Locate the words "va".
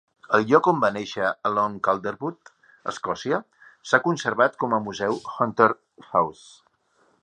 0.83-0.89